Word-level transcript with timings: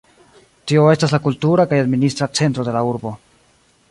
Tio 0.71 0.85
estas 0.93 1.13
la 1.15 1.19
kultura 1.25 1.67
kaj 1.75 1.81
administra 1.83 2.31
centro 2.39 2.65
de 2.69 2.75
la 2.79 2.85
urbo. 2.95 3.15